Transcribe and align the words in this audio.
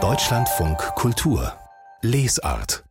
Deutschlandfunk 0.00 0.78
Kultur 0.94 1.52
Lesart 2.00 2.84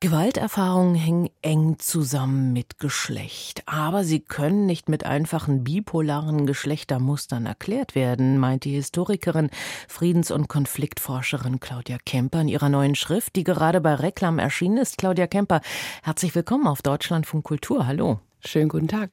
Gewalterfahrungen 0.00 0.94
hängen 0.94 1.30
eng 1.40 1.78
zusammen 1.78 2.52
mit 2.52 2.78
Geschlecht, 2.78 3.62
aber 3.64 4.04
sie 4.04 4.20
können 4.20 4.66
nicht 4.66 4.90
mit 4.90 5.06
einfachen 5.06 5.64
bipolaren 5.64 6.44
Geschlechtermustern 6.44 7.46
erklärt 7.46 7.94
werden, 7.94 8.36
meint 8.36 8.66
die 8.66 8.74
Historikerin, 8.74 9.48
Friedens- 9.88 10.30
und 10.30 10.48
Konfliktforscherin 10.48 11.58
Claudia 11.58 11.96
Kemper 12.04 12.42
in 12.42 12.48
ihrer 12.48 12.68
neuen 12.68 12.94
Schrift, 12.94 13.36
die 13.36 13.44
gerade 13.44 13.80
bei 13.80 13.94
Reklam 13.94 14.38
erschienen 14.38 14.76
ist. 14.76 14.98
Claudia 14.98 15.28
Kemper, 15.28 15.62
herzlich 16.02 16.34
willkommen 16.34 16.66
auf 16.66 16.82
Deutschlandfunk 16.82 17.44
Kultur. 17.44 17.86
Hallo. 17.86 18.20
Schönen 18.44 18.68
guten 18.68 18.88
Tag. 18.88 19.10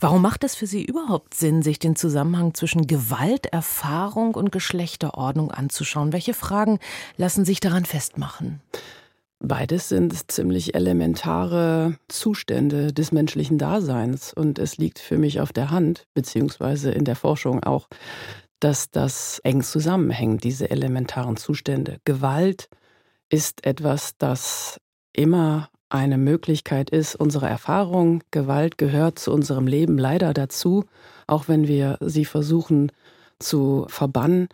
Warum 0.00 0.22
macht 0.22 0.42
es 0.42 0.56
für 0.56 0.66
Sie 0.66 0.84
überhaupt 0.84 1.34
Sinn, 1.34 1.62
sich 1.62 1.78
den 1.78 1.94
Zusammenhang 1.94 2.52
zwischen 2.54 2.88
Gewalterfahrung 2.88 4.34
und 4.34 4.50
Geschlechterordnung 4.50 5.52
anzuschauen? 5.52 6.12
Welche 6.12 6.34
Fragen 6.34 6.80
lassen 7.16 7.44
sich 7.44 7.60
daran 7.60 7.84
festmachen? 7.84 8.60
Beides 9.38 9.88
sind 9.88 10.30
ziemlich 10.30 10.74
elementare 10.74 11.96
Zustände 12.08 12.92
des 12.92 13.12
menschlichen 13.12 13.58
Daseins. 13.58 14.32
Und 14.32 14.58
es 14.58 14.78
liegt 14.78 14.98
für 14.98 15.18
mich 15.18 15.40
auf 15.40 15.52
der 15.52 15.70
Hand, 15.70 16.04
beziehungsweise 16.14 16.90
in 16.90 17.04
der 17.04 17.16
Forschung 17.16 17.62
auch, 17.62 17.88
dass 18.58 18.90
das 18.90 19.40
eng 19.44 19.62
zusammenhängt, 19.62 20.42
diese 20.42 20.70
elementaren 20.70 21.36
Zustände. 21.36 21.98
Gewalt 22.04 22.68
ist 23.28 23.64
etwas, 23.64 24.16
das 24.18 24.80
immer 25.12 25.68
eine 25.92 26.18
Möglichkeit 26.18 26.90
ist, 26.90 27.14
unsere 27.14 27.48
Erfahrung. 27.48 28.22
Gewalt 28.30 28.78
gehört 28.78 29.18
zu 29.18 29.32
unserem 29.32 29.66
Leben 29.66 29.98
leider 29.98 30.32
dazu, 30.32 30.84
auch 31.26 31.48
wenn 31.48 31.68
wir 31.68 31.98
sie 32.00 32.24
versuchen 32.24 32.90
zu 33.38 33.86
verbannen 33.88 34.48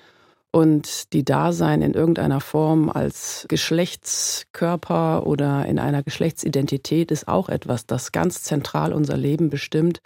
und 0.51 1.12
die 1.12 1.24
Dasein 1.24 1.82
in 1.82 1.95
irgendeiner 1.95 2.41
Form 2.41 2.91
als 2.91 3.46
Geschlechtskörper 3.48 5.26
oder 5.26 5.66
in 5.66 5.79
einer 5.79 6.02
Geschlechtsidentität 6.02 7.10
ist 7.10 7.29
auch 7.29 7.48
etwas, 7.48 7.87
das 7.87 8.13
ganz 8.13 8.43
zentral 8.43 8.93
unser 8.93 9.16
Leben 9.16 9.51
bestimmt 9.51 10.01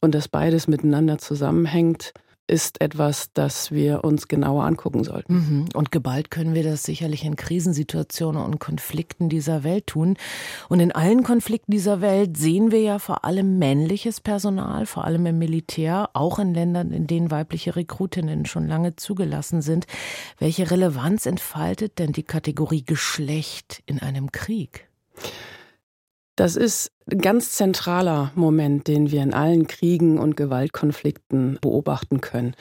und 0.00 0.14
das 0.14 0.28
beides 0.28 0.68
miteinander 0.68 1.18
zusammenhängt, 1.18 2.12
ist 2.48 2.80
etwas, 2.80 3.30
das 3.34 3.70
wir 3.70 4.04
uns 4.04 4.26
genauer 4.26 4.64
angucken 4.64 5.04
sollten. 5.04 5.34
Mhm. 5.34 5.68
Und 5.74 5.92
geballt 5.92 6.30
können 6.30 6.54
wir 6.54 6.64
das 6.64 6.82
sicherlich 6.82 7.24
in 7.24 7.36
Krisensituationen 7.36 8.42
und 8.42 8.58
Konflikten 8.58 9.28
dieser 9.28 9.62
Welt 9.64 9.86
tun. 9.86 10.16
Und 10.68 10.80
in 10.80 10.90
allen 10.90 11.22
Konflikten 11.22 11.70
dieser 11.70 12.00
Welt 12.00 12.36
sehen 12.36 12.72
wir 12.72 12.80
ja 12.80 12.98
vor 12.98 13.24
allem 13.24 13.58
männliches 13.58 14.20
Personal, 14.20 14.86
vor 14.86 15.04
allem 15.04 15.26
im 15.26 15.38
Militär, 15.38 16.10
auch 16.14 16.38
in 16.38 16.54
Ländern, 16.54 16.90
in 16.92 17.06
denen 17.06 17.30
weibliche 17.30 17.76
Rekrutinnen 17.76 18.46
schon 18.46 18.66
lange 18.66 18.96
zugelassen 18.96 19.60
sind. 19.60 19.86
Welche 20.38 20.70
Relevanz 20.70 21.26
entfaltet 21.26 21.98
denn 21.98 22.12
die 22.12 22.22
Kategorie 22.22 22.82
Geschlecht 22.82 23.82
in 23.86 24.00
einem 24.00 24.32
Krieg? 24.32 24.88
Das 26.38 26.54
ist 26.54 26.92
ein 27.10 27.18
ganz 27.18 27.50
zentraler 27.54 28.30
Moment, 28.36 28.86
den 28.86 29.10
wir 29.10 29.24
in 29.24 29.34
allen 29.34 29.66
Kriegen 29.66 30.20
und 30.20 30.36
Gewaltkonflikten 30.36 31.58
beobachten 31.60 32.20
können. 32.20 32.54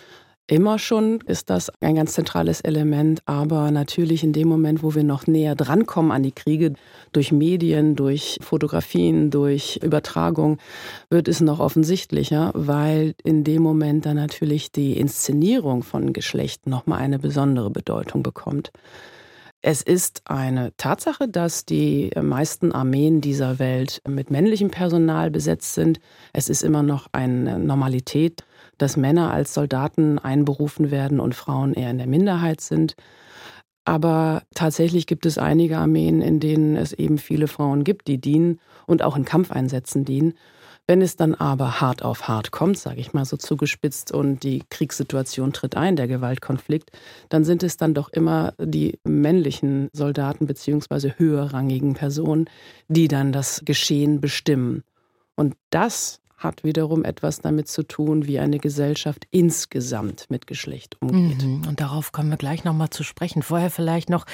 Immer 0.48 0.80
schon 0.80 1.20
ist 1.28 1.52
das 1.52 1.72
ein 1.80 1.94
ganz 1.94 2.14
zentrales 2.14 2.62
Element, 2.62 3.20
aber 3.28 3.70
natürlich 3.70 4.24
in 4.24 4.34
dem 4.34 4.48
Moment, 4.48 4.82
wo 4.82 4.96
wir 4.96 5.04
noch 5.04 5.28
näher 5.28 5.54
drankommen 5.54 6.12
an 6.12 6.24
die 6.24 6.32
Kriege, 6.32 6.74
durch 7.12 7.32
Medien, 7.32 7.96
durch 7.96 8.40
Fotografien, 8.42 9.30
durch 9.30 9.80
Übertragung, 9.84 10.58
wird 11.12 11.28
es 11.28 11.40
noch 11.40 11.60
offensichtlicher, 11.60 12.50
weil 12.56 13.14
in 13.24 13.44
dem 13.44 13.62
Moment 13.62 14.08
dann 14.08 14.16
natürlich 14.16 14.72
die 14.72 14.98
Inszenierung 14.98 15.84
von 15.84 16.14
Geschlecht 16.14 16.66
nochmal 16.66 16.98
eine 16.98 17.20
besondere 17.20 17.70
Bedeutung 17.70 18.24
bekommt. 18.24 18.72
Es 19.64 19.82
ist 19.82 20.22
eine 20.26 20.72
Tatsache, 20.78 21.28
dass 21.28 21.66
die 21.66 22.12
meisten 22.22 22.72
Armeen 22.72 23.22
dieser 23.22 23.58
Welt 23.58 24.02
mit 24.08 24.30
männlichem 24.30 24.70
Personal 24.70 25.32
besetzt 25.32 25.74
sind. 25.74 26.00
Es 26.32 26.48
ist 26.48 26.62
immer 26.62 26.84
noch 26.84 27.08
eine 27.12 27.58
Normalität, 27.58 28.44
dass 28.78 28.98
Männer 28.98 29.32
als 29.32 29.56
Soldaten 29.56 30.20
einberufen 30.20 30.92
werden 30.92 31.20
und 31.20 31.34
Frauen 31.34 31.74
eher 31.74 31.90
in 31.90 31.98
der 31.98 32.08
Minderheit 32.08 32.62
sind. 32.62 32.96
Aber 33.84 34.44
tatsächlich 34.54 35.08
gibt 35.08 35.26
es 35.26 35.38
einige 35.38 35.78
Armeen, 35.78 36.22
in 36.22 36.40
denen 36.40 36.76
es 36.76 36.94
eben 36.94 37.18
viele 37.18 37.48
Frauen 37.48 37.84
gibt, 37.84 38.08
die 38.08 38.20
dienen 38.20 38.60
und 38.86 39.02
auch 39.02 39.16
in 39.16 39.26
Kampfeinsätzen 39.26 40.06
dienen. 40.06 40.34
Wenn 40.88 41.02
es 41.02 41.18
dann 41.18 41.36
aber 41.36 41.82
hart 41.82 42.02
auf 42.02 42.30
hart 42.30 42.52
kommt, 42.52 42.78
sage 42.78 43.02
ich 43.02 43.14
mal 43.14 43.26
so 43.26 43.36
zugespitzt, 43.36 44.14
und 44.14 44.44
die 44.44 44.64
Kriegssituation 44.70 45.52
tritt 45.52 45.76
ein, 45.76 45.98
der 45.98 46.08
Gewaltkonflikt, 46.08 46.92
dann 47.28 47.44
sind 47.44 47.62
es 47.62 47.76
dann 47.76 47.94
doch 47.94 48.08
immer 48.10 48.54
die 48.58 48.98
männlichen 49.04 49.90
Soldaten 49.92 50.48
beziehungsweise 50.48 51.16
höherrangigen 51.18 51.94
Personen, 51.94 52.50
die 52.88 53.10
dann 53.10 53.34
das 53.34 53.64
Geschehen 53.66 54.22
bestimmen. 54.22 54.84
Und 55.36 55.56
das 55.72 56.22
hat 56.38 56.64
wiederum 56.64 57.04
etwas 57.04 57.42
damit 57.42 57.68
zu 57.68 57.84
tun, 57.84 58.26
wie 58.28 58.40
eine 58.40 58.60
Gesellschaft 58.60 59.28
insgesamt 59.32 60.28
mit 60.30 60.48
Geschlecht 60.48 60.96
umgeht. 61.02 61.44
Mhm. 61.44 61.68
Und 61.68 61.82
darauf 61.82 62.12
kommen 62.12 62.30
wir 62.30 62.38
gleich 62.38 62.64
nochmal 62.64 62.92
zu 62.92 63.04
sprechen. 63.04 63.42
Vorher 63.42 63.72
vielleicht 63.72 64.10
noch, 64.10 64.26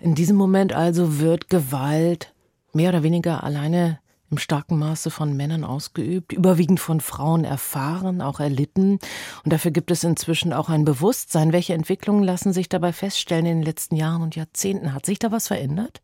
in 0.00 0.14
diesem 0.14 0.36
Moment 0.36 0.72
also 0.72 1.20
wird 1.20 1.48
Gewalt 1.50 2.32
mehr 2.72 2.88
oder 2.88 3.02
weniger 3.02 3.44
alleine 3.44 4.00
im 4.30 4.38
starken 4.38 4.78
Maße 4.78 5.10
von 5.10 5.36
Männern 5.36 5.64
ausgeübt, 5.64 6.32
überwiegend 6.32 6.80
von 6.80 7.00
Frauen 7.00 7.44
erfahren, 7.44 8.20
auch 8.22 8.40
erlitten. 8.40 8.98
Und 9.44 9.52
dafür 9.52 9.70
gibt 9.70 9.90
es 9.90 10.04
inzwischen 10.04 10.52
auch 10.52 10.68
ein 10.68 10.84
Bewusstsein. 10.84 11.52
Welche 11.52 11.74
Entwicklungen 11.74 12.22
lassen 12.22 12.52
sich 12.52 12.68
dabei 12.68 12.92
feststellen 12.92 13.46
in 13.46 13.58
den 13.58 13.64
letzten 13.64 13.96
Jahren 13.96 14.22
und 14.22 14.36
Jahrzehnten? 14.36 14.94
Hat 14.94 15.06
sich 15.06 15.18
da 15.18 15.32
was 15.32 15.48
verändert? 15.48 16.00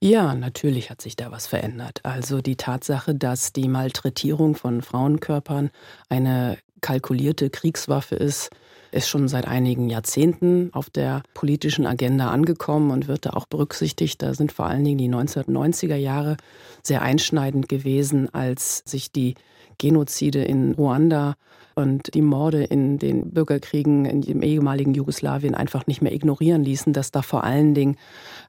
Ja, 0.00 0.34
natürlich 0.34 0.90
hat 0.90 1.00
sich 1.00 1.16
da 1.16 1.30
was 1.30 1.46
verändert. 1.46 2.00
Also 2.04 2.40
die 2.40 2.56
Tatsache, 2.56 3.14
dass 3.14 3.52
die 3.52 3.68
Malträtierung 3.68 4.56
von 4.56 4.82
Frauenkörpern 4.82 5.70
eine 6.08 6.58
kalkulierte 6.80 7.50
Kriegswaffe 7.50 8.16
ist, 8.16 8.50
ist 8.92 9.08
schon 9.08 9.28
seit 9.28 9.46
einigen 9.46 9.88
Jahrzehnten 9.88 10.70
auf 10.72 10.90
der 10.90 11.22
politischen 11.34 11.86
Agenda 11.86 12.30
angekommen 12.30 12.90
und 12.90 13.08
wird 13.08 13.26
da 13.26 13.30
auch 13.30 13.46
berücksichtigt. 13.46 14.22
Da 14.22 14.34
sind 14.34 14.52
vor 14.52 14.66
allen 14.66 14.84
Dingen 14.84 14.98
die 14.98 15.08
1990er 15.08 15.96
Jahre 15.96 16.36
sehr 16.82 17.02
einschneidend 17.02 17.68
gewesen, 17.68 18.32
als 18.32 18.82
sich 18.86 19.12
die 19.12 19.34
Genozide 19.78 20.44
in 20.44 20.72
Ruanda 20.72 21.36
und 21.74 22.14
die 22.14 22.22
Morde 22.22 22.64
in 22.64 22.98
den 22.98 23.30
Bürgerkriegen 23.30 24.04
in 24.04 24.20
dem 24.20 24.42
ehemaligen 24.42 24.92
Jugoslawien 24.94 25.54
einfach 25.54 25.86
nicht 25.86 26.02
mehr 26.02 26.12
ignorieren 26.12 26.64
ließen, 26.64 26.92
dass 26.92 27.10
da 27.10 27.22
vor 27.22 27.44
allen 27.44 27.74
Dingen 27.74 27.96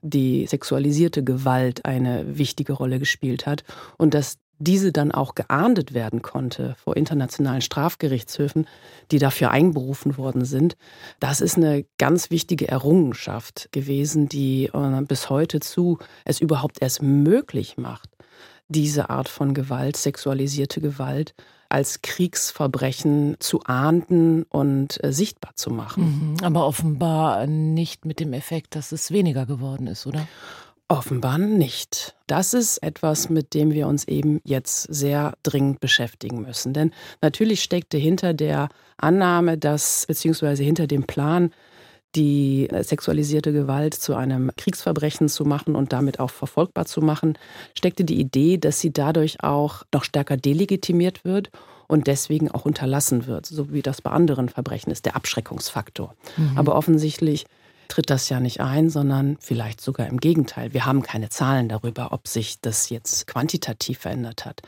die 0.02 0.46
sexualisierte 0.48 1.24
Gewalt 1.24 1.86
eine 1.86 2.38
wichtige 2.38 2.74
Rolle 2.74 3.00
gespielt 3.00 3.46
hat 3.46 3.64
und 3.98 4.14
dass 4.14 4.38
diese 4.62 4.92
dann 4.92 5.12
auch 5.12 5.36
geahndet 5.36 5.94
werden 5.94 6.22
konnte 6.22 6.76
vor 6.84 6.96
internationalen 6.96 7.62
Strafgerichtshöfen, 7.62 8.68
die 9.12 9.20
dafür 9.20 9.52
einberufen 9.52 10.18
worden 10.18 10.46
sind, 10.46 10.76
das 11.20 11.42
ist 11.42 11.58
eine 11.58 11.86
ganz 11.98 12.30
wichtige 12.30 12.68
Errungenschaft 12.68 13.70
gewesen, 13.72 14.30
die 14.30 14.66
äh, 14.74 15.02
bis 15.02 15.30
heute 15.30 15.60
zu 15.60 15.98
es 16.26 16.40
überhaupt 16.40 16.82
erst 16.82 17.02
möglich 17.02 17.78
macht, 17.78 18.10
diese 18.68 19.10
Art 19.10 19.30
von 19.30 19.54
Gewalt, 19.54 19.98
sexualisierte 19.98 20.80
Gewalt, 20.80 21.34
als 21.68 22.02
Kriegsverbrechen 22.02 23.38
zu 23.40 23.64
ahnden 23.64 24.44
und 24.44 25.02
äh, 25.04 25.14
sichtbar 25.14 25.56
zu 25.56 25.72
machen. 25.72 26.34
Mhm, 26.34 26.44
aber 26.44 26.68
offenbar 26.68 27.48
nicht 27.48 28.06
mit 28.06 28.20
dem 28.20 28.34
Effekt, 28.34 28.76
dass 28.76 28.92
es 28.92 29.12
weniger 29.12 29.46
geworden 29.46 29.88
ist, 29.88 30.06
oder? 30.06 30.28
Offenbar 30.92 31.38
nicht. 31.38 32.16
Das 32.28 32.54
ist 32.54 32.80
etwas, 32.80 33.30
mit 33.30 33.54
dem 33.54 33.72
wir 33.72 33.88
uns 33.88 34.04
eben 34.10 34.42
jetzt 34.44 34.94
sehr 34.94 35.36
dringend 35.42 35.80
beschäftigen 35.80 36.42
müssen. 36.42 36.74
Denn 36.74 36.92
natürlich 37.22 37.64
steckte 37.64 37.98
hinter 37.98 38.34
der 38.34 38.68
Annahme, 38.98 39.58
dass, 39.58 40.06
beziehungsweise 40.06 40.64
hinter 40.64 40.88
dem 40.88 41.04
Plan, 41.04 41.54
die 42.16 42.68
sexualisierte 42.82 43.54
Gewalt 43.54 43.94
zu 43.94 44.16
einem 44.16 44.52
Kriegsverbrechen 44.58 45.30
zu 45.30 45.46
machen 45.46 45.78
und 45.78 45.94
damit 45.94 46.20
auch 46.20 46.30
verfolgbar 46.30 46.86
zu 46.86 47.00
machen, 47.00 47.38
steckte 47.74 48.04
die 48.04 48.20
Idee, 48.20 48.58
dass 48.58 48.82
sie 48.82 48.92
dadurch 48.92 49.42
auch 49.46 49.84
noch 49.94 50.04
stärker 50.04 50.36
delegitimiert 50.36 51.24
wird 51.24 51.52
und 51.88 52.08
deswegen 52.08 52.52
auch 52.52 52.66
unterlassen 52.66 53.28
wird, 53.28 53.46
so 53.46 53.72
wie 53.72 53.82
das 53.82 54.02
bei 54.02 54.12
anderen 54.12 54.50
Verbrechen 54.50 54.92
ist, 54.92 55.06
der 55.06 55.16
Abschreckungsfaktor. 55.16 56.16
Mhm. 56.36 56.58
Aber 56.58 56.76
offensichtlich 56.76 57.46
tritt 57.92 58.10
das 58.10 58.30
ja 58.30 58.40
nicht 58.40 58.62
ein, 58.62 58.90
sondern 58.90 59.38
vielleicht 59.42 59.82
sogar 59.82 60.08
im 60.08 60.20
Gegenteil. 60.20 60.74
Wir 60.74 60.86
haben 60.86 61.02
keine 61.02 61.28
Zahlen 61.28 61.68
darüber, 61.68 62.14
ob 62.14 62.28
sich 62.28 62.62
das 62.62 62.90
jetzt 62.90 63.28
quantitativ 63.28 64.00
verändert 64.00 64.46
hat. 64.46 64.62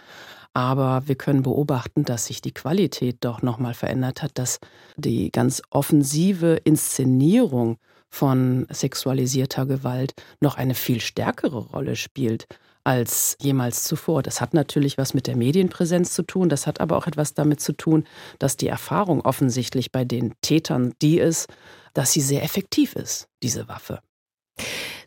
Aber 0.53 1.03
wir 1.07 1.15
können 1.15 1.41
beobachten, 1.41 2.03
dass 2.03 2.25
sich 2.25 2.41
die 2.41 2.53
Qualität 2.53 3.17
doch 3.21 3.41
nochmal 3.41 3.73
verändert 3.73 4.21
hat, 4.21 4.37
dass 4.37 4.59
die 4.97 5.31
ganz 5.31 5.61
offensive 5.69 6.59
Inszenierung 6.65 7.77
von 8.09 8.67
sexualisierter 8.69 9.65
Gewalt 9.65 10.13
noch 10.41 10.57
eine 10.57 10.75
viel 10.75 10.99
stärkere 10.99 11.57
Rolle 11.57 11.95
spielt 11.95 12.47
als 12.83 13.37
jemals 13.41 13.83
zuvor. 13.83 14.23
Das 14.23 14.41
hat 14.41 14.53
natürlich 14.53 14.97
was 14.97 15.13
mit 15.13 15.27
der 15.27 15.35
Medienpräsenz 15.35 16.13
zu 16.13 16.23
tun, 16.23 16.49
das 16.49 16.67
hat 16.67 16.81
aber 16.81 16.97
auch 16.97 17.07
etwas 17.07 17.33
damit 17.33 17.61
zu 17.61 17.73
tun, 17.73 18.05
dass 18.39 18.57
die 18.57 18.67
Erfahrung 18.67 19.21
offensichtlich 19.21 19.91
bei 19.91 20.05
den 20.05 20.33
Tätern 20.41 20.93
die 21.01 21.19
ist, 21.19 21.47
dass 21.93 22.11
sie 22.11 22.21
sehr 22.21 22.43
effektiv 22.43 22.95
ist, 22.95 23.27
diese 23.41 23.67
Waffe. 23.67 23.99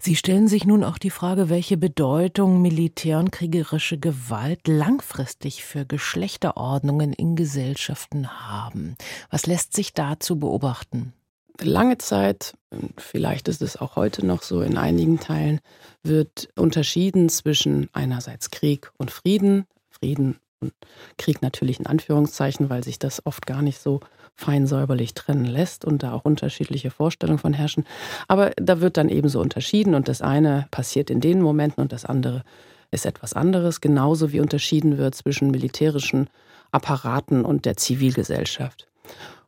Sie 0.01 0.17
stellen 0.17 0.49
sich 0.49 0.65
nun 0.65 0.85
auch 0.85 0.99
die 0.99 1.11
Frage, 1.11 1.49
welche 1.49 1.77
Bedeutung 1.77 2.63
Militär 2.63 3.19
und 3.19 3.33
kriegerische 3.33 3.99
Gewalt 3.99 4.69
langfristig 4.69 5.65
für 5.65 5.85
Geschlechterordnungen 5.85 7.13
in 7.13 7.37
Gesellschaften 7.37 8.49
haben. 8.49 8.97
Was 9.31 9.47
lässt 9.47 9.75
sich 9.75 9.95
dazu 9.95 10.39
beobachten? 10.39 11.13
Lange 11.61 11.99
Zeit, 11.99 12.55
vielleicht 12.99 13.49
ist 13.49 13.63
es 13.63 13.77
auch 13.77 13.97
heute 13.97 14.25
noch 14.25 14.43
so 14.43 14.61
in 14.61 14.77
einigen 14.77 15.21
Teilen, 15.21 15.61
wird 16.03 16.49
unterschieden 16.57 17.29
zwischen 17.29 17.89
einerseits 17.93 18.51
Krieg 18.51 18.91
und 18.99 19.11
Frieden. 19.11 19.65
Frieden 19.89 20.39
und 20.61 20.73
Krieg 21.17 21.43
natürlich 21.43 21.81
in 21.81 21.87
Anführungszeichen, 21.87 22.69
weil 22.69 22.85
sich 22.85 22.99
das 22.99 23.25
oft 23.25 23.47
gar 23.47 23.63
nicht 23.63 23.81
so 23.81 24.01
fein 24.35 24.67
säuberlich 24.67 25.15
trennen 25.15 25.47
lässt 25.47 25.85
und 25.85 26.03
da 26.03 26.13
auch 26.13 26.25
unterschiedliche 26.25 26.91
Vorstellungen 26.91 27.39
von 27.39 27.55
herrschen. 27.55 27.85
Aber 28.29 28.51
da 28.57 28.81
wird 28.81 28.97
dann 28.97 29.09
eben 29.09 29.29
so 29.29 29.41
unterschieden 29.41 29.95
und 29.95 30.09
das 30.09 30.21
eine 30.21 30.67
passiert 30.71 31.11
in 31.11 31.21
den 31.21 31.41
Momenten 31.41 31.83
und 31.83 31.93
das 31.93 32.05
andere 32.05 32.43
ist 32.91 33.07
etwas 33.07 33.33
anderes, 33.33 33.81
genauso 33.81 34.33
wie 34.33 34.41
unterschieden 34.41 34.99
wird 34.99 35.15
zwischen 35.15 35.51
militärischen 35.51 36.29
Apparaten 36.71 37.45
und 37.45 37.65
der 37.65 37.77
Zivilgesellschaft. 37.77 38.89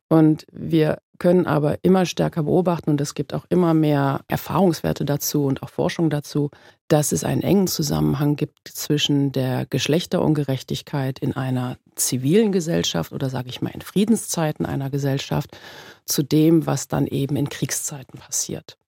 Und 0.09 0.47
wir 0.51 0.99
können 1.19 1.47
aber 1.47 1.79
immer 1.83 2.07
stärker 2.07 2.45
beobachten 2.45 2.91
und 2.91 3.01
es 3.01 3.15
gibt 3.15 3.35
auch 3.35 3.45
immer 3.49 3.75
mehr 3.75 4.21
Erfahrungswerte 4.29 5.05
dazu 5.05 5.45
und 5.45 5.63
auch 5.63 5.71
Forschung 5.71 6.11
dazu, 6.11 6.51
dass 6.89 7.13
es 7.13 7.25
einen 7.25 7.43
engen 7.43 7.67
Zusammenhang 7.67 8.37
gibt 8.37 8.69
zwischen 8.69 9.33
der 9.33 9.67
Geschlechterungerechtigkeit 9.67 11.19
in 11.19 11.37
einer 11.37 11.77
zivilen 11.97 12.53
Gesellschaft 12.53 13.13
oder 13.13 13.31
sage 13.31 13.49
ich 13.49 13.61
mal 13.61 13.71
in 13.71 13.81
Friedenszeiten 13.81 14.65
einer 14.65 14.91
Gesellschaft 14.91 15.57
zu 16.05 16.23
dem, 16.23 16.67
was 16.67 16.89
dann 16.89 17.07
eben 17.07 17.37
in 17.37 17.49
Kriegszeiten 17.49 18.19
passiert. 18.19 18.79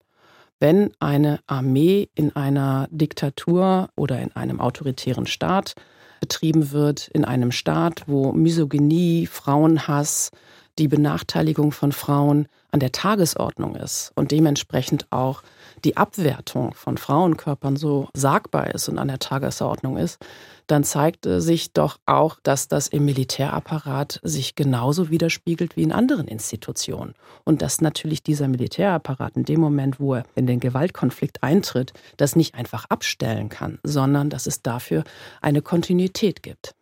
Wenn 0.59 0.93
eine 1.01 1.41
Armee 1.47 2.11
in 2.15 2.37
einer 2.37 2.87
Diktatur 2.91 3.89
oder 3.97 4.21
in 4.21 4.37
einem 4.37 4.61
autoritären 4.61 5.27
Staat 5.27 5.75
betrieben 6.21 6.71
wird, 6.71 7.09
in 7.09 7.25
einem 7.25 7.51
Staat, 7.51 8.05
wo 8.07 8.33
Misogynie, 8.33 9.27
Frauenhass, 9.27 10.31
die 10.79 10.89
Benachteiligung 10.89 11.73
von 11.73 11.93
Frauen 11.93 12.49
an 12.71 12.81
der 12.81 12.93
Tagesordnung 12.93 13.75
ist 13.77 14.13
und 14.15 14.31
dementsprechend 14.31 15.07
auch 15.11 15.43
die 15.85 15.97
Abwertung 15.97 16.75
von 16.75 16.99
Frauenkörpern 16.99 17.77
so 17.77 18.09
sagbar 18.15 18.75
ist 18.75 18.89
und 18.89 18.99
an 18.99 19.09
der 19.09 19.19
Tagesordnung 19.19 19.97
ist, 19.97 20.19
dann 20.67 20.85
zeigt 20.85 21.27
sich 21.27 21.73
doch 21.73 21.99
auch, 22.07 22.39
dass 22.43 22.69
das 22.69 22.87
im 22.87 23.05
Militärapparat 23.05 24.21
sich 24.23 24.55
genauso 24.55 25.11
widerspiegelt 25.11 25.77
wie 25.77 25.83
in 25.83 25.91
anderen 25.91 26.29
Institutionen. 26.29 27.15
Und 27.45 27.61
dass 27.61 27.81
natürlich 27.81 28.23
dieser 28.23 28.47
Militärapparat 28.47 29.37
in 29.37 29.45
dem 29.45 29.61
Moment, 29.61 29.99
wo 29.99 30.15
er 30.15 30.25
in 30.37 30.47
den 30.47 30.61
Gewaltkonflikt 30.61 31.43
eintritt, 31.43 31.93
das 32.19 32.37
nicht 32.37 32.55
einfach 32.55 32.85
abstellen 32.89 33.49
kann, 33.49 33.81
sondern 33.83 34.31
dass 34.31 34.47
es 34.47 34.63
dafür 34.63 35.03
eine 35.41 35.61
Kontinuität 35.61 36.43
gibt. 36.43 36.75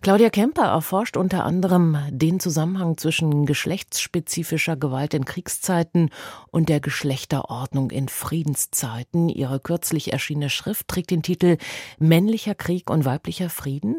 Claudia 0.00 0.30
Kemper 0.30 0.66
erforscht 0.66 1.16
unter 1.16 1.44
anderem 1.44 1.98
den 2.10 2.38
Zusammenhang 2.38 2.96
zwischen 2.96 3.46
geschlechtsspezifischer 3.46 4.76
Gewalt 4.76 5.14
in 5.14 5.24
Kriegszeiten 5.24 6.10
und 6.50 6.68
der 6.68 6.80
Geschlechterordnung 6.80 7.90
in 7.90 8.08
Friedenszeiten. 8.08 9.28
Ihre 9.28 9.58
kürzlich 9.58 10.12
erschienene 10.12 10.50
Schrift 10.50 10.86
trägt 10.86 11.10
den 11.10 11.22
Titel 11.22 11.56
Männlicher 11.98 12.54
Krieg 12.54 12.90
und 12.90 13.04
weiblicher 13.04 13.50
Frieden? 13.50 13.96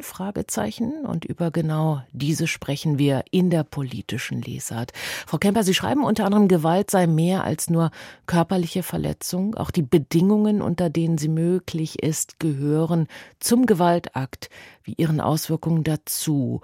Und 1.06 1.26
über 1.26 1.52
genau 1.52 2.02
diese 2.12 2.48
sprechen 2.48 2.98
wir 2.98 3.26
in 3.32 3.50
der 3.50 3.64
politischen 3.64 4.42
Lesart. 4.42 4.94
Frau 5.26 5.38
Kemper, 5.38 5.64
Sie 5.64 5.74
schreiben 5.74 6.04
unter 6.04 6.26
anderem, 6.26 6.48
Gewalt 6.48 6.90
sei 6.90 7.08
mehr 7.08 7.44
als 7.44 7.70
nur 7.70 7.92
körperliche 8.26 8.84
Verletzung. 8.84 9.56
Auch 9.56 9.72
die 9.72 9.82
Bedingungen, 9.82 10.62
unter 10.62 10.90
denen 10.90 11.18
sie 11.18 11.30
möglich 11.30 12.02
ist, 12.02 12.40
gehören 12.40 13.08
zum 13.40 13.66
Gewaltakt 13.66 14.50
wie 14.88 14.96
ihren 14.98 15.22
Auswirkungen 15.22 15.84
dazu. 15.84 16.62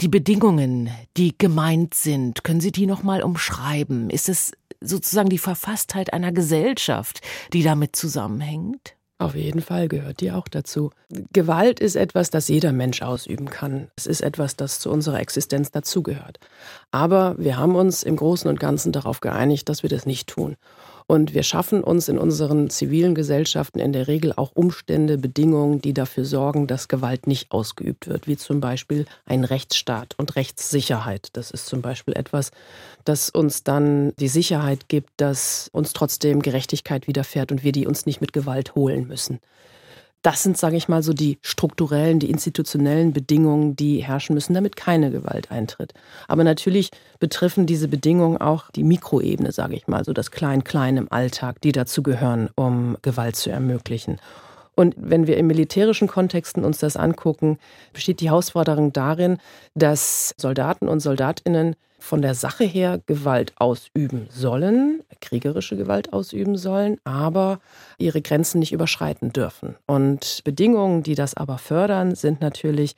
Die 0.00 0.08
Bedingungen, 0.08 0.90
die 1.16 1.36
gemeint 1.36 1.94
sind, 1.94 2.44
können 2.44 2.60
Sie 2.60 2.72
die 2.72 2.86
noch 2.86 3.02
mal 3.02 3.22
umschreiben? 3.22 4.10
Ist 4.10 4.28
es 4.28 4.52
sozusagen 4.80 5.28
die 5.28 5.38
Verfasstheit 5.38 6.12
einer 6.12 6.32
Gesellschaft, 6.32 7.20
die 7.52 7.62
damit 7.62 7.96
zusammenhängt? 7.96 8.94
Auf 9.20 9.34
jeden 9.34 9.62
Fall 9.62 9.88
gehört 9.88 10.20
die 10.20 10.30
auch 10.30 10.46
dazu. 10.46 10.90
Gewalt 11.32 11.80
ist 11.80 11.96
etwas, 11.96 12.30
das 12.30 12.46
jeder 12.46 12.72
Mensch 12.72 13.02
ausüben 13.02 13.50
kann. 13.50 13.90
Es 13.96 14.06
ist 14.06 14.20
etwas, 14.20 14.54
das 14.54 14.78
zu 14.78 14.90
unserer 14.90 15.18
Existenz 15.18 15.72
dazugehört. 15.72 16.38
Aber 16.92 17.34
wir 17.36 17.56
haben 17.56 17.74
uns 17.74 18.04
im 18.04 18.14
Großen 18.14 18.48
und 18.48 18.60
Ganzen 18.60 18.92
darauf 18.92 19.18
geeinigt, 19.18 19.68
dass 19.68 19.82
wir 19.82 19.90
das 19.90 20.06
nicht 20.06 20.28
tun. 20.28 20.54
Und 21.10 21.32
wir 21.32 21.42
schaffen 21.42 21.82
uns 21.82 22.10
in 22.10 22.18
unseren 22.18 22.68
zivilen 22.68 23.14
Gesellschaften 23.14 23.80
in 23.80 23.94
der 23.94 24.08
Regel 24.08 24.34
auch 24.36 24.52
Umstände, 24.52 25.16
Bedingungen, 25.16 25.80
die 25.80 25.94
dafür 25.94 26.26
sorgen, 26.26 26.66
dass 26.66 26.86
Gewalt 26.86 27.26
nicht 27.26 27.50
ausgeübt 27.50 28.08
wird, 28.08 28.26
wie 28.26 28.36
zum 28.36 28.60
Beispiel 28.60 29.06
ein 29.24 29.44
Rechtsstaat 29.44 30.14
und 30.18 30.36
Rechtssicherheit. 30.36 31.30
Das 31.32 31.50
ist 31.50 31.64
zum 31.64 31.80
Beispiel 31.80 32.14
etwas, 32.14 32.50
das 33.06 33.30
uns 33.30 33.64
dann 33.64 34.12
die 34.16 34.28
Sicherheit 34.28 34.90
gibt, 34.90 35.08
dass 35.16 35.70
uns 35.72 35.94
trotzdem 35.94 36.42
Gerechtigkeit 36.42 37.06
widerfährt 37.06 37.52
und 37.52 37.64
wir 37.64 37.72
die 37.72 37.86
uns 37.86 38.04
nicht 38.04 38.20
mit 38.20 38.34
Gewalt 38.34 38.74
holen 38.74 39.08
müssen. 39.08 39.40
Das 40.22 40.42
sind, 40.42 40.58
sage 40.58 40.76
ich 40.76 40.88
mal, 40.88 41.02
so 41.02 41.12
die 41.12 41.38
strukturellen, 41.42 42.18
die 42.18 42.30
institutionellen 42.30 43.12
Bedingungen, 43.12 43.76
die 43.76 44.02
herrschen 44.02 44.34
müssen, 44.34 44.52
damit 44.52 44.74
keine 44.74 45.12
Gewalt 45.12 45.52
eintritt. 45.52 45.94
Aber 46.26 46.42
natürlich 46.42 46.90
betreffen 47.20 47.66
diese 47.66 47.86
Bedingungen 47.86 48.36
auch 48.38 48.70
die 48.72 48.82
Mikroebene, 48.82 49.52
sage 49.52 49.76
ich 49.76 49.86
mal, 49.86 50.04
so 50.04 50.12
das 50.12 50.32
Klein-Klein 50.32 50.96
im 50.96 51.12
Alltag, 51.12 51.60
die 51.60 51.72
dazu 51.72 52.02
gehören, 52.02 52.50
um 52.56 52.96
Gewalt 53.02 53.36
zu 53.36 53.50
ermöglichen. 53.50 54.18
Und 54.78 54.94
wenn 54.96 55.26
wir 55.26 55.36
in 55.38 55.48
militärischen 55.48 56.06
Kontexten 56.06 56.64
uns 56.64 56.78
das 56.78 56.96
angucken, 56.96 57.58
besteht 57.92 58.20
die 58.20 58.28
Herausforderung 58.28 58.92
darin, 58.92 59.38
dass 59.74 60.32
Soldaten 60.36 60.86
und 60.86 61.00
Soldatinnen 61.00 61.74
von 61.98 62.22
der 62.22 62.36
Sache 62.36 62.62
her 62.62 63.00
Gewalt 63.06 63.54
ausüben 63.56 64.28
sollen, 64.30 65.02
kriegerische 65.20 65.76
Gewalt 65.76 66.12
ausüben 66.12 66.56
sollen, 66.56 66.98
aber 67.02 67.58
ihre 67.98 68.22
Grenzen 68.22 68.60
nicht 68.60 68.70
überschreiten 68.70 69.32
dürfen. 69.32 69.74
Und 69.86 70.42
Bedingungen, 70.44 71.02
die 71.02 71.16
das 71.16 71.36
aber 71.36 71.58
fördern, 71.58 72.14
sind 72.14 72.40
natürlich 72.40 72.94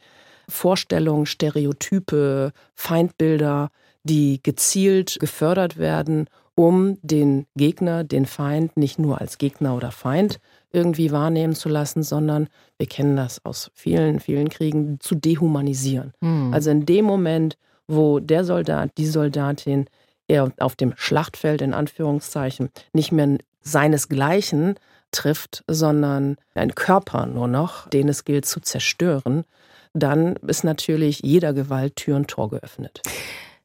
Vorstellungen, 0.50 1.24
Stereotype, 1.24 2.52
Feindbilder, 2.74 3.70
die 4.02 4.42
gezielt 4.42 5.18
gefördert 5.18 5.78
werden, 5.78 6.26
um 6.56 6.98
den 7.00 7.46
Gegner, 7.56 8.04
den 8.04 8.26
Feind 8.26 8.76
nicht 8.76 8.98
nur 8.98 9.18
als 9.18 9.38
Gegner 9.38 9.74
oder 9.74 9.92
Feind 9.92 10.40
irgendwie 10.72 11.10
wahrnehmen 11.10 11.54
zu 11.54 11.68
lassen, 11.68 12.02
sondern 12.02 12.48
wir 12.78 12.86
kennen 12.86 13.16
das 13.16 13.44
aus 13.44 13.70
vielen, 13.74 14.20
vielen 14.20 14.48
Kriegen, 14.48 14.98
zu 15.00 15.14
dehumanisieren. 15.14 16.12
Hm. 16.20 16.52
Also 16.52 16.70
in 16.70 16.86
dem 16.86 17.04
Moment, 17.04 17.56
wo 17.88 18.20
der 18.20 18.44
Soldat, 18.44 18.92
die 18.98 19.06
Soldatin 19.06 19.86
eher 20.28 20.52
auf 20.58 20.76
dem 20.76 20.94
Schlachtfeld 20.96 21.60
in 21.60 21.74
Anführungszeichen 21.74 22.70
nicht 22.92 23.10
mehr 23.12 23.38
seinesgleichen 23.62 24.76
trifft, 25.10 25.64
sondern 25.66 26.36
ein 26.54 26.74
Körper 26.74 27.26
nur 27.26 27.48
noch, 27.48 27.88
den 27.88 28.08
es 28.08 28.24
gilt 28.24 28.46
zu 28.46 28.60
zerstören, 28.60 29.44
dann 29.92 30.36
ist 30.36 30.62
natürlich 30.62 31.20
jeder 31.22 31.52
Gewalt 31.52 31.96
Tür 31.96 32.16
und 32.16 32.28
Tor 32.28 32.50
geöffnet. 32.50 33.02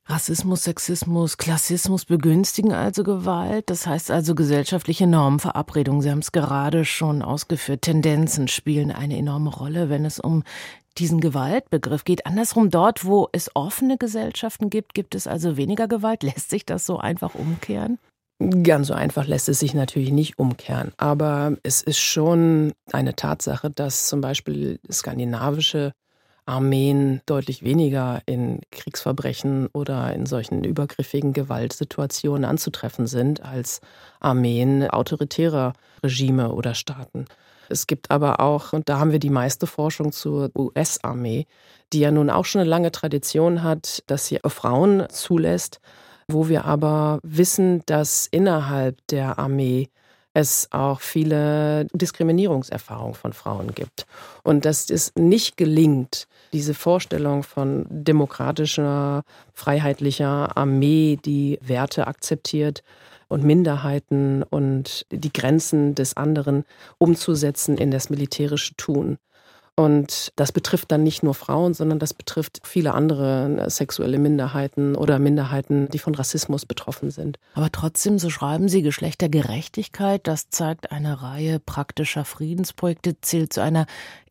Rassismus, 0.08 0.64
Sexismus, 0.64 1.38
Klassismus 1.38 2.06
begünstigen 2.06 2.74
also 2.74 3.04
Gewalt. 3.04 3.70
Das 3.72 3.88
heißt 3.88 4.12
also 4.12 4.36
gesellschaftliche 4.36 5.08
Normen, 5.08 5.40
Verabredungen. 5.40 6.02
Sie 6.02 6.12
haben 6.12 6.20
es 6.20 6.32
gerade 6.32 6.86
schon 6.86 7.24
ausgeführt. 7.24 7.82
Tendenzen 7.82 8.48
spielen 8.48 8.92
eine 8.92 9.18
enorme 9.18 9.50
Rolle, 9.50 9.90
wenn 9.90 10.06
es 10.06 10.20
um 10.20 10.44
diesen 11.00 11.22
Gewaltbegriff 11.22 12.04
geht. 12.04 12.28
Andersrum, 12.28 12.70
dort, 12.70 13.04
wo 13.04 13.30
es 13.32 13.50
offene 13.56 13.98
Gesellschaften 13.98 14.70
gibt, 14.70 14.94
gibt 14.94 15.16
es 15.16 15.26
also 15.26 15.58
weniger 15.58 15.88
Gewalt. 15.88 16.22
Lässt 16.22 16.52
sich 16.52 16.66
das 16.66 16.86
so 16.86 17.00
einfach 17.00 17.34
umkehren? 17.34 17.98
Ganz 18.64 18.88
so 18.88 18.94
einfach 18.94 19.26
lässt 19.28 19.50
es 19.50 19.60
sich 19.60 19.74
natürlich 19.74 20.12
nicht 20.12 20.38
umkehren. 20.38 20.92
Aber 20.98 21.58
es 21.64 21.82
ist 21.82 22.00
schon 22.00 22.74
eine 22.92 23.16
Tatsache, 23.16 23.72
dass 23.72 24.08
zum 24.08 24.22
Beispiel 24.22 24.80
skandinavische 24.92 25.94
Armeen 26.46 27.22
deutlich 27.26 27.64
weniger 27.64 28.22
in 28.26 28.62
Kriegsverbrechen 28.72 29.68
oder 29.74 30.14
in 30.14 30.26
solchen 30.26 30.64
übergriffigen 30.64 31.34
Gewaltsituationen 31.34 32.46
anzutreffen 32.46 33.08
sind 33.08 33.44
als 33.44 33.82
Armeen 34.20 34.88
autoritärer 34.88 35.74
Regime 36.04 36.52
oder 36.52 36.76
Staaten. 36.76 37.26
Es 37.70 37.88
gibt 37.88 38.12
aber 38.12 38.40
auch, 38.40 38.74
und 38.74 38.90
da 38.90 39.00
haben 39.00 39.12
wir 39.12 39.20
die 39.20 39.32
meiste 39.32 39.66
Forschung 39.66 40.12
zur 40.12 40.52
US-Armee, 40.56 41.48
die 41.94 42.00
ja 42.00 42.12
nun 42.12 42.30
auch 42.30 42.46
schon 42.46 42.62
eine 42.62 42.70
lange 42.70 42.92
Tradition 42.92 43.64
hat, 43.64 44.04
dass 44.08 44.28
sie 44.28 44.40
Frauen 44.46 45.08
zulässt, 45.10 45.80
wo 46.28 46.48
wir 46.48 46.66
aber 46.66 47.20
wissen, 47.24 47.82
dass 47.86 48.28
innerhalb 48.30 48.98
der 49.08 49.40
Armee 49.40 49.90
es 50.36 50.68
auch 50.72 51.00
viele 51.00 51.88
Diskriminierungserfahrungen 51.94 53.16
von 53.16 53.34
Frauen 53.34 53.74
gibt. 53.74 54.06
Und 54.44 54.66
dass 54.66 54.90
es 54.90 55.14
nicht 55.16 55.56
gelingt, 55.56 56.28
diese 56.52 56.74
Vorstellung 56.74 57.42
von 57.42 57.86
demokratischer, 57.90 59.24
freiheitlicher 59.54 60.56
Armee, 60.58 61.18
die 61.24 61.58
Werte 61.62 62.06
akzeptiert, 62.08 62.84
und 63.28 63.44
Minderheiten 63.44 64.44
und 64.44 65.08
die 65.12 65.34
Grenzen 65.34 65.96
des 65.96 66.16
anderen 66.16 66.64
umzusetzen 67.00 67.76
in 67.76 67.90
das 67.90 68.12
militärische 68.12 68.76
Tun. 68.76 69.18
Und 69.78 70.32
das 70.38 70.54
betrifft 70.54 70.92
dann 70.92 71.04
nicht 71.04 71.22
nur 71.22 71.34
Frauen, 71.34 71.74
sondern 71.74 72.00
das 72.00 72.14
betrifft 72.14 72.62
viele 72.64 72.94
andere 72.94 73.66
äh, 73.66 73.70
sexuelle 73.70 74.18
Minderheiten 74.20 74.96
oder 74.96 75.20
Minderheiten, 75.20 75.90
die 75.90 76.00
von 76.00 76.16
Rassismus 76.16 76.66
betroffen 76.66 77.12
sind. 77.12 77.40
Aber 77.56 77.70
trotzdem, 77.70 78.18
so 78.18 78.30
schreiben 78.30 78.70
Sie, 78.70 78.84
Geschlechtergerechtigkeit, 78.84 80.26
das 80.28 80.50
zeigt 80.50 80.92
eine 80.92 81.22
Reihe 81.22 81.60
praktischer 81.60 82.24
Friedensprojekte, 82.24 83.20
zählt 83.20 83.52
zu 83.52 83.62
einer 83.62 83.86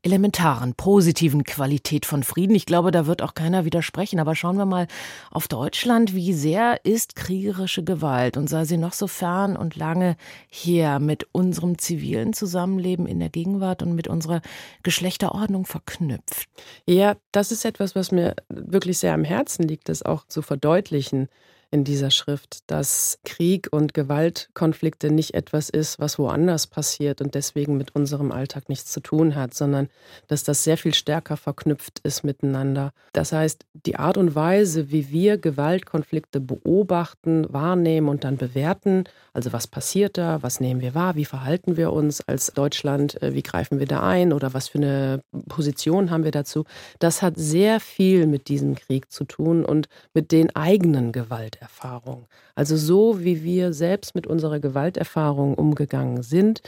elementaren, 0.04 0.74
positiven 0.74 1.44
Qualität 1.44 2.04
von 2.04 2.22
Frieden. 2.22 2.54
Ich 2.54 2.66
glaube, 2.66 2.90
da 2.90 3.06
wird 3.06 3.22
auch 3.22 3.34
keiner 3.34 3.64
widersprechen. 3.64 4.20
Aber 4.20 4.36
schauen 4.36 4.58
wir 4.58 4.66
mal 4.66 4.86
auf 5.30 5.48
Deutschland. 5.48 6.14
Wie 6.14 6.34
sehr 6.34 6.84
ist 6.84 7.16
kriegerische 7.16 7.82
Gewalt 7.82 8.36
und 8.36 8.48
sei 8.48 8.66
sie 8.66 8.76
noch 8.76 8.92
so 8.92 9.06
fern 9.06 9.56
und 9.56 9.76
lange 9.76 10.16
her 10.50 10.98
mit 10.98 11.26
unserem 11.32 11.78
zivilen 11.78 12.34
Zusammenleben 12.34 13.06
in 13.06 13.18
der 13.18 13.30
Gegenwart 13.30 13.82
und 13.82 13.94
mit 13.94 14.06
unserer 14.06 14.42
Geschlechterordnung 14.82 15.64
verknüpft? 15.64 16.48
Ja, 16.86 17.16
das 17.32 17.50
ist 17.50 17.64
etwas, 17.64 17.96
was 17.96 18.12
mir 18.12 18.36
wirklich 18.48 18.98
sehr 18.98 19.14
am 19.14 19.24
Herzen 19.24 19.66
liegt, 19.66 19.88
das 19.88 20.02
auch 20.02 20.26
zu 20.28 20.42
verdeutlichen 20.42 21.28
in 21.74 21.82
dieser 21.82 22.12
Schrift, 22.12 22.60
dass 22.68 23.18
Krieg 23.24 23.66
und 23.72 23.94
Gewaltkonflikte 23.94 25.10
nicht 25.10 25.34
etwas 25.34 25.68
ist, 25.68 25.98
was 25.98 26.20
woanders 26.20 26.68
passiert 26.68 27.20
und 27.20 27.34
deswegen 27.34 27.76
mit 27.76 27.96
unserem 27.96 28.30
Alltag 28.30 28.68
nichts 28.68 28.92
zu 28.92 29.00
tun 29.00 29.34
hat, 29.34 29.54
sondern 29.54 29.88
dass 30.28 30.44
das 30.44 30.62
sehr 30.62 30.76
viel 30.76 30.94
stärker 30.94 31.36
verknüpft 31.36 31.98
ist 32.04 32.22
miteinander. 32.22 32.92
Das 33.12 33.32
heißt, 33.32 33.64
die 33.72 33.96
Art 33.96 34.16
und 34.16 34.36
Weise, 34.36 34.92
wie 34.92 35.10
wir 35.10 35.36
Gewaltkonflikte 35.36 36.40
beobachten, 36.40 37.52
wahrnehmen 37.52 38.08
und 38.08 38.22
dann 38.22 38.36
bewerten, 38.36 39.02
also 39.32 39.52
was 39.52 39.66
passiert 39.66 40.16
da, 40.16 40.44
was 40.44 40.60
nehmen 40.60 40.80
wir 40.80 40.94
wahr, 40.94 41.16
wie 41.16 41.24
verhalten 41.24 41.76
wir 41.76 41.92
uns 41.92 42.20
als 42.20 42.52
Deutschland, 42.54 43.20
äh, 43.20 43.34
wie 43.34 43.42
greifen 43.42 43.80
wir 43.80 43.86
da 43.86 44.00
ein 44.00 44.32
oder 44.32 44.54
was 44.54 44.68
für 44.68 44.78
eine 44.78 45.22
Position 45.48 46.12
haben 46.12 46.22
wir 46.22 46.30
dazu, 46.30 46.66
das 47.00 47.20
hat 47.20 47.34
sehr 47.36 47.80
viel 47.80 48.28
mit 48.28 48.46
diesem 48.46 48.76
Krieg 48.76 49.10
zu 49.10 49.24
tun 49.24 49.64
und 49.64 49.88
mit 50.12 50.30
den 50.30 50.54
eigenen 50.54 51.10
Gewalt 51.10 51.63
Gewalterfahrung. 51.64 52.26
Also 52.54 52.76
so 52.76 53.22
wie 53.22 53.42
wir 53.42 53.72
selbst 53.72 54.14
mit 54.14 54.26
unserer 54.26 54.60
Gewalterfahrung 54.60 55.54
umgegangen 55.54 56.22
sind, 56.22 56.60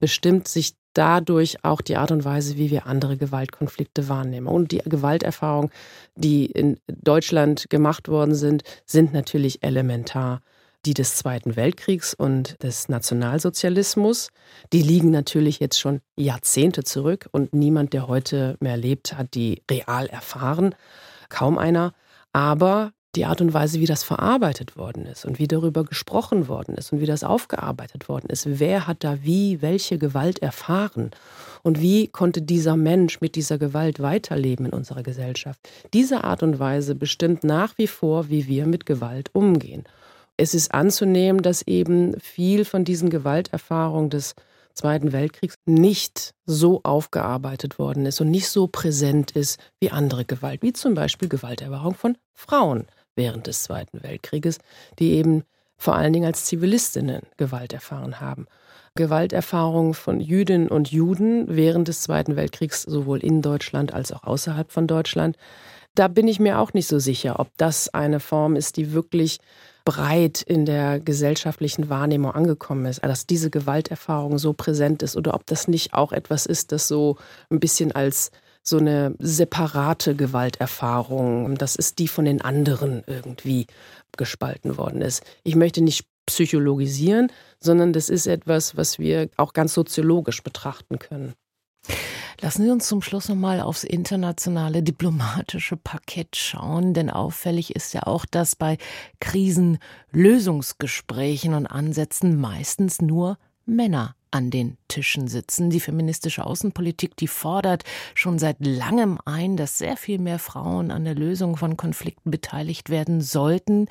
bestimmt 0.00 0.48
sich 0.48 0.74
dadurch 0.94 1.64
auch 1.64 1.80
die 1.80 1.96
Art 1.96 2.10
und 2.10 2.24
Weise, 2.24 2.58
wie 2.58 2.70
wir 2.70 2.86
andere 2.86 3.16
Gewaltkonflikte 3.16 4.08
wahrnehmen. 4.08 4.46
Und 4.46 4.72
die 4.72 4.78
Gewalterfahrungen, 4.78 5.70
die 6.16 6.46
in 6.46 6.78
Deutschland 6.86 7.70
gemacht 7.70 8.08
worden 8.08 8.34
sind, 8.34 8.62
sind 8.84 9.12
natürlich 9.12 9.62
elementar. 9.62 10.40
Die 10.84 10.94
des 10.94 11.14
Zweiten 11.14 11.54
Weltkriegs 11.54 12.12
und 12.12 12.60
des 12.64 12.88
Nationalsozialismus, 12.88 14.30
die 14.72 14.82
liegen 14.82 15.12
natürlich 15.12 15.60
jetzt 15.60 15.78
schon 15.78 16.00
Jahrzehnte 16.16 16.82
zurück 16.82 17.28
und 17.30 17.54
niemand, 17.54 17.92
der 17.92 18.08
heute 18.08 18.56
mehr 18.58 18.76
lebt, 18.76 19.16
hat 19.16 19.34
die 19.34 19.62
real 19.70 20.08
erfahren. 20.08 20.74
Kaum 21.28 21.56
einer. 21.56 21.94
Aber 22.32 22.92
die 23.14 23.26
Art 23.26 23.42
und 23.42 23.52
Weise, 23.52 23.78
wie 23.78 23.86
das 23.86 24.04
verarbeitet 24.04 24.76
worden 24.76 25.04
ist 25.04 25.26
und 25.26 25.38
wie 25.38 25.46
darüber 25.46 25.84
gesprochen 25.84 26.48
worden 26.48 26.76
ist 26.76 26.92
und 26.92 27.00
wie 27.00 27.06
das 27.06 27.24
aufgearbeitet 27.24 28.08
worden 28.08 28.28
ist. 28.30 28.58
Wer 28.58 28.86
hat 28.86 29.04
da 29.04 29.22
wie 29.22 29.60
welche 29.60 29.98
Gewalt 29.98 30.38
erfahren 30.40 31.10
und 31.62 31.80
wie 31.80 32.08
konnte 32.08 32.40
dieser 32.40 32.76
Mensch 32.76 33.20
mit 33.20 33.34
dieser 33.34 33.58
Gewalt 33.58 34.00
weiterleben 34.00 34.66
in 34.66 34.72
unserer 34.72 35.02
Gesellschaft? 35.02 35.60
Diese 35.92 36.24
Art 36.24 36.42
und 36.42 36.58
Weise 36.58 36.94
bestimmt 36.94 37.44
nach 37.44 37.76
wie 37.76 37.86
vor, 37.86 38.30
wie 38.30 38.46
wir 38.46 38.66
mit 38.66 38.86
Gewalt 38.86 39.28
umgehen. 39.34 39.84
Es 40.38 40.54
ist 40.54 40.72
anzunehmen, 40.72 41.42
dass 41.42 41.60
eben 41.66 42.18
viel 42.18 42.64
von 42.64 42.84
diesen 42.84 43.10
Gewalterfahrungen 43.10 44.08
des 44.08 44.34
Zweiten 44.74 45.12
Weltkriegs 45.12 45.56
nicht 45.66 46.32
so 46.46 46.80
aufgearbeitet 46.82 47.78
worden 47.78 48.06
ist 48.06 48.22
und 48.22 48.30
nicht 48.30 48.48
so 48.48 48.68
präsent 48.68 49.32
ist 49.32 49.60
wie 49.80 49.90
andere 49.90 50.24
Gewalt, 50.24 50.62
wie 50.62 50.72
zum 50.72 50.94
Beispiel 50.94 51.28
Gewalterfahrung 51.28 51.94
von 51.94 52.16
Frauen 52.32 52.86
während 53.16 53.46
des 53.46 53.62
Zweiten 53.62 54.02
Weltkrieges, 54.02 54.58
die 54.98 55.12
eben 55.12 55.44
vor 55.76 55.96
allen 55.96 56.12
Dingen 56.12 56.26
als 56.26 56.44
Zivilistinnen 56.44 57.22
Gewalt 57.36 57.72
erfahren 57.72 58.20
haben. 58.20 58.46
Gewalterfahrungen 58.94 59.94
von 59.94 60.20
Jüdinnen 60.20 60.68
und 60.68 60.92
Juden 60.92 61.46
während 61.48 61.88
des 61.88 62.02
Zweiten 62.02 62.36
Weltkriegs, 62.36 62.82
sowohl 62.82 63.18
in 63.18 63.42
Deutschland 63.42 63.92
als 63.92 64.12
auch 64.12 64.22
außerhalb 64.22 64.70
von 64.70 64.86
Deutschland. 64.86 65.36
Da 65.94 66.08
bin 66.08 66.28
ich 66.28 66.40
mir 66.40 66.58
auch 66.58 66.72
nicht 66.72 66.86
so 66.86 66.98
sicher, 66.98 67.40
ob 67.40 67.48
das 67.56 67.92
eine 67.92 68.20
Form 68.20 68.54
ist, 68.54 68.76
die 68.76 68.92
wirklich 68.92 69.40
breit 69.84 70.42
in 70.42 70.64
der 70.64 71.00
gesellschaftlichen 71.00 71.88
Wahrnehmung 71.88 72.32
angekommen 72.32 72.86
ist, 72.86 73.04
dass 73.04 73.26
diese 73.26 73.50
Gewalterfahrung 73.50 74.38
so 74.38 74.52
präsent 74.52 75.02
ist 75.02 75.16
oder 75.16 75.34
ob 75.34 75.46
das 75.46 75.68
nicht 75.68 75.94
auch 75.94 76.12
etwas 76.12 76.46
ist, 76.46 76.72
das 76.72 76.86
so 76.86 77.16
ein 77.50 77.60
bisschen 77.60 77.92
als 77.92 78.30
so 78.62 78.78
eine 78.78 79.14
separate 79.18 80.14
Gewalterfahrung. 80.14 81.56
Das 81.56 81.76
ist 81.76 81.98
die 81.98 82.08
von 82.08 82.24
den 82.24 82.40
anderen 82.40 83.02
irgendwie 83.06 83.66
gespalten 84.16 84.78
worden 84.78 85.02
ist. 85.02 85.22
Ich 85.42 85.56
möchte 85.56 85.82
nicht 85.82 86.06
psychologisieren, 86.26 87.30
sondern 87.60 87.92
das 87.92 88.08
ist 88.08 88.26
etwas, 88.26 88.74
was 88.76 88.98
wir 88.98 89.28
auch 89.36 89.52
ganz 89.52 89.74
soziologisch 89.74 90.42
betrachten 90.42 90.98
können. 90.98 91.34
Lassen 92.40 92.64
Sie 92.64 92.70
uns 92.70 92.88
zum 92.88 93.02
Schluss 93.02 93.28
nochmal 93.28 93.60
aufs 93.60 93.84
internationale 93.84 94.82
diplomatische 94.82 95.76
Parkett 95.76 96.34
schauen, 96.36 96.94
denn 96.94 97.10
auffällig 97.10 97.76
ist 97.76 97.92
ja 97.94 98.02
auch, 98.04 98.26
dass 98.26 98.56
bei 98.56 98.78
Krisenlösungsgesprächen 99.20 101.54
und 101.54 101.68
Ansätzen 101.68 102.40
meistens 102.40 103.00
nur 103.00 103.38
Männer 103.64 104.16
an 104.32 104.50
den 104.50 104.76
Tischen 104.88 105.28
sitzen. 105.28 105.70
Die 105.70 105.80
feministische 105.80 106.44
Außenpolitik, 106.44 107.16
die 107.16 107.28
fordert 107.28 107.84
schon 108.14 108.38
seit 108.38 108.56
langem 108.60 109.18
ein, 109.24 109.56
dass 109.56 109.78
sehr 109.78 109.96
viel 109.96 110.18
mehr 110.18 110.38
Frauen 110.38 110.90
an 110.90 111.04
der 111.04 111.14
Lösung 111.14 111.56
von 111.56 111.76
Konflikten 111.76 112.30
beteiligt 112.30 112.90
werden 112.90 113.20
sollten. 113.20 113.86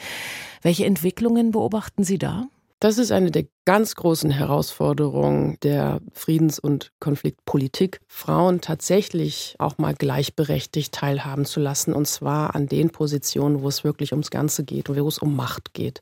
Welche 0.61 0.85
Entwicklungen 0.85 1.51
beobachten 1.51 2.03
Sie 2.03 2.17
da? 2.17 2.47
Das 2.81 2.97
ist 2.97 3.11
eine 3.11 3.29
der 3.29 3.45
ganz 3.65 3.93
großen 3.93 4.31
Herausforderungen 4.31 5.55
der 5.61 6.01
Friedens- 6.13 6.57
und 6.57 6.91
Konfliktpolitik, 6.99 7.99
Frauen 8.07 8.59
tatsächlich 8.59 9.55
auch 9.59 9.77
mal 9.77 9.93
gleichberechtigt 9.93 10.91
teilhaben 10.91 11.45
zu 11.45 11.59
lassen, 11.59 11.93
und 11.93 12.07
zwar 12.07 12.55
an 12.55 12.65
den 12.65 12.89
Positionen, 12.89 13.61
wo 13.61 13.67
es 13.67 13.83
wirklich 13.83 14.13
ums 14.13 14.31
Ganze 14.31 14.63
geht 14.63 14.89
und 14.89 14.99
wo 14.99 15.07
es 15.07 15.19
um 15.19 15.35
Macht 15.35 15.75
geht. 15.75 16.01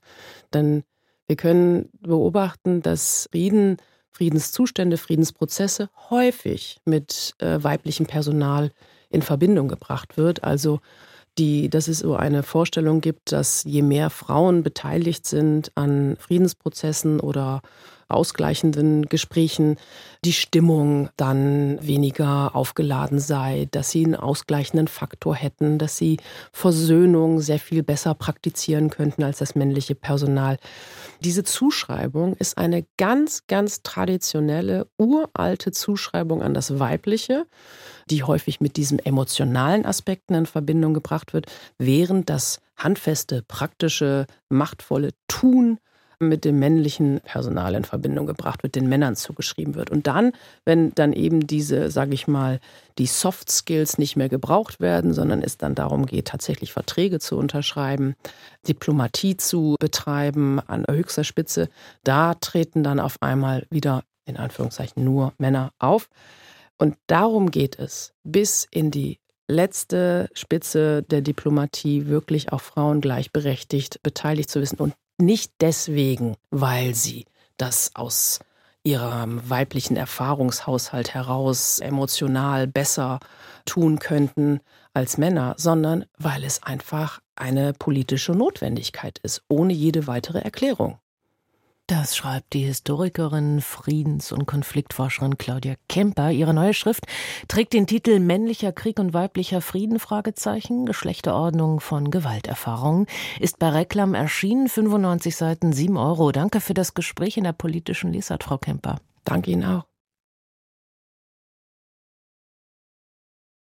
Denn 0.53 0.83
wir 1.27 1.35
können 1.35 1.89
beobachten, 1.99 2.81
dass 2.81 3.27
Frieden, 3.29 3.75
Friedenszustände, 4.11 4.97
Friedensprozesse 4.97 5.89
häufig 6.09 6.79
mit 6.85 7.35
äh, 7.39 7.61
weiblichem 7.61 8.05
Personal 8.05 8.71
in 9.09 9.21
Verbindung 9.21 9.67
gebracht 9.67 10.17
wird. 10.17 10.43
Also 10.43 10.79
die, 11.37 11.69
dass 11.69 11.87
es 11.87 11.99
so 11.99 12.15
eine 12.15 12.43
Vorstellung 12.43 13.01
gibt, 13.01 13.31
dass 13.31 13.63
je 13.63 13.81
mehr 13.81 14.09
Frauen 14.09 14.61
beteiligt 14.63 15.25
sind 15.25 15.71
an 15.75 16.17
Friedensprozessen 16.19 17.19
oder 17.19 17.61
ausgleichenden 18.09 19.05
Gesprächen 19.05 19.77
die 20.25 20.33
Stimmung 20.33 21.09
dann 21.15 21.77
weniger 21.81 22.55
aufgeladen 22.55 23.19
sei, 23.19 23.67
dass 23.71 23.91
sie 23.91 24.03
einen 24.03 24.15
ausgleichenden 24.15 24.87
Faktor 24.87 25.35
hätten, 25.35 25.77
dass 25.77 25.97
sie 25.97 26.17
Versöhnung 26.51 27.39
sehr 27.39 27.59
viel 27.59 27.83
besser 27.83 28.13
praktizieren 28.15 28.89
könnten 28.89 29.23
als 29.23 29.37
das 29.37 29.55
männliche 29.55 29.95
Personal. 29.95 30.57
Diese 31.21 31.43
Zuschreibung 31.43 32.35
ist 32.35 32.57
eine 32.57 32.85
ganz, 32.97 33.47
ganz 33.47 33.83
traditionelle, 33.83 34.87
uralte 34.97 35.71
Zuschreibung 35.71 36.41
an 36.41 36.53
das 36.53 36.79
Weibliche, 36.79 37.45
die 38.09 38.23
häufig 38.23 38.59
mit 38.59 38.75
diesen 38.77 38.99
emotionalen 38.99 39.85
Aspekten 39.85 40.33
in 40.33 40.45
Verbindung 40.45 40.93
gebracht 40.93 41.33
wird, 41.33 41.45
während 41.77 42.29
das 42.29 42.59
handfeste, 42.75 43.43
praktische, 43.43 44.25
machtvolle 44.49 45.11
Tun 45.27 45.79
mit 46.19 46.43
dem 46.43 46.59
männlichen 46.59 47.21
Personal 47.21 47.75
in 47.75 47.85
Verbindung 47.85 48.25
gebracht 48.25 48.63
wird, 48.63 48.75
den 48.75 48.89
Männern 48.89 49.15
zugeschrieben 49.15 49.75
wird. 49.75 49.89
Und 49.89 50.05
dann, 50.07 50.33
wenn 50.65 50.93
dann 50.95 51.13
eben 51.13 51.47
diese, 51.47 51.89
sage 51.89 52.13
ich 52.13 52.27
mal, 52.27 52.59
die 52.97 53.05
Soft 53.05 53.49
Skills 53.49 53.97
nicht 53.97 54.17
mehr 54.17 54.27
gebraucht 54.27 54.81
werden, 54.81 55.13
sondern 55.13 55.41
es 55.41 55.57
dann 55.57 55.75
darum 55.75 56.05
geht, 56.05 56.27
tatsächlich 56.27 56.73
Verträge 56.73 57.19
zu 57.19 57.37
unterschreiben, 57.37 58.15
Diplomatie 58.67 59.37
zu 59.37 59.75
betreiben 59.79 60.59
an 60.59 60.85
höchster 60.89 61.23
Spitze, 61.23 61.69
da 62.03 62.33
treten 62.33 62.83
dann 62.83 62.99
auf 62.99 63.21
einmal 63.21 63.65
wieder 63.69 64.03
in 64.25 64.37
Anführungszeichen 64.37 65.03
nur 65.03 65.33
Männer 65.37 65.71
auf. 65.79 66.09
Und 66.77 66.95
darum 67.07 67.51
geht 67.51 67.79
es, 67.79 68.13
bis 68.23 68.67
in 68.69 68.91
die 68.91 69.19
letzte 69.49 70.29
Spitze 70.33 71.03
der 71.03 71.21
Diplomatie 71.21 72.07
wirklich 72.07 72.53
auch 72.53 72.61
Frauen 72.61 73.01
gleichberechtigt 73.01 74.01
beteiligt 74.03 74.49
zu 74.49 74.61
wissen 74.61 74.77
und 74.77 74.93
nicht 75.19 75.53
deswegen, 75.61 76.35
weil 76.49 76.95
sie 76.95 77.25
das 77.57 77.91
aus 77.95 78.39
ihrem 78.83 79.47
weiblichen 79.49 79.97
Erfahrungshaushalt 79.97 81.13
heraus 81.13 81.79
emotional 81.79 82.67
besser 82.67 83.19
tun 83.65 83.99
könnten 83.99 84.61
als 84.93 85.17
Männer, 85.17 85.55
sondern 85.57 86.05
weil 86.17 86.43
es 86.43 86.63
einfach 86.63 87.19
eine 87.35 87.73
politische 87.73 88.31
Notwendigkeit 88.31 89.19
ist, 89.19 89.43
ohne 89.47 89.73
jede 89.73 90.07
weitere 90.07 90.39
Erklärung. 90.39 90.99
Das 91.89 92.15
schreibt 92.15 92.53
die 92.53 92.65
Historikerin, 92.65 93.61
Friedens- 93.61 94.31
und 94.31 94.45
Konfliktforscherin 94.45 95.39
Claudia 95.39 95.73
Kemper. 95.87 96.29
Ihre 96.29 96.53
neue 96.53 96.75
Schrift 96.75 97.05
trägt 97.47 97.73
den 97.73 97.87
Titel 97.87 98.19
Männlicher 98.19 98.71
Krieg 98.71 98.99
und 98.99 99.15
weiblicher 99.15 99.59
Frieden? 99.59 99.97
Fragezeichen, 99.97 100.85
Geschlechterordnung 100.85 101.79
von 101.79 102.11
Gewalterfahrungen. 102.11 103.07
Ist 103.39 103.57
bei 103.57 103.69
Reklam 103.69 104.13
erschienen, 104.13 104.69
95 104.69 105.35
Seiten, 105.35 105.73
7 105.73 105.97
Euro. 105.97 106.31
Danke 106.31 106.61
für 106.61 106.75
das 106.75 106.93
Gespräch 106.93 107.37
in 107.37 107.43
der 107.43 107.53
politischen 107.53 108.13
Lesart, 108.13 108.43
Frau 108.43 108.59
Kemper. 108.59 108.99
Danke 109.23 109.49
Ihnen 109.49 109.65
auch. 109.65 109.88